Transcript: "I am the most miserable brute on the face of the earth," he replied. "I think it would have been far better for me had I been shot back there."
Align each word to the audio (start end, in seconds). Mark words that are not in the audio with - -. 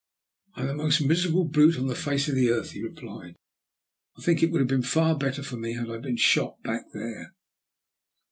"I 0.55 0.61
am 0.61 0.67
the 0.67 0.73
most 0.73 0.99
miserable 1.01 1.43
brute 1.45 1.77
on 1.77 1.85
the 1.85 1.93
face 1.93 2.27
of 2.27 2.33
the 2.33 2.49
earth," 2.49 2.71
he 2.71 2.81
replied. 2.81 3.35
"I 4.17 4.23
think 4.23 4.41
it 4.41 4.49
would 4.49 4.59
have 4.61 4.67
been 4.67 4.81
far 4.81 5.15
better 5.15 5.43
for 5.43 5.57
me 5.57 5.73
had 5.75 5.91
I 5.91 5.97
been 5.99 6.17
shot 6.17 6.59
back 6.63 6.85
there." 6.91 7.35